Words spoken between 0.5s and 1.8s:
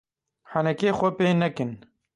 Henekê xwe pê nekin!